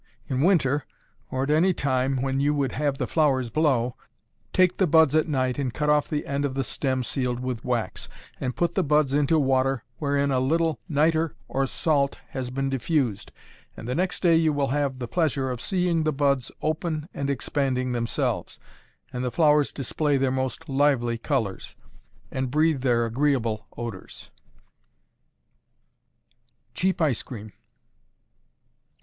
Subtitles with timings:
[0.27, 0.83] In winter,
[1.29, 3.95] or at any time when you would have the flowers blow,
[4.51, 7.63] take the buds at night and cut off the end of the stem sealed with
[7.63, 8.09] wax,
[8.39, 13.31] and put the buds into water wherein a little nitre or salt has been diffused,
[13.77, 17.29] and the next day you will have the pleasure of seeing the buds open and
[17.29, 18.57] expanding themselves,
[19.13, 21.75] and the flowers display their most lively colors,
[22.31, 24.31] and breathe their agreeable odors.
[26.73, 27.53] _Cheap Ice Cream.